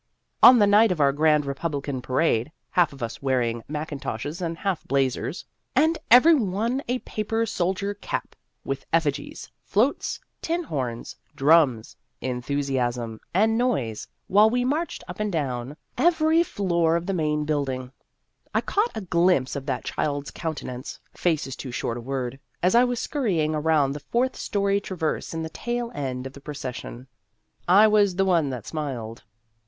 [0.41, 4.83] On the night of our grand Republican parade (half of us wearing mackintoshes and half
[4.87, 8.35] blazers, and every one a paper soldier cap,
[8.65, 15.77] with effigies, floats, tin horns, drums, enthusiasm, and noise, while we marched up and down
[15.99, 17.91] every floor of the Main Building),
[18.55, 22.73] I caught a glimpse of that child's countenance (face is too short a word) as
[22.73, 26.55] I was scurrying around the fourth story traverse in the tail end of the pro
[26.55, 27.05] cession.
[27.67, 29.21] I was the one that smiled.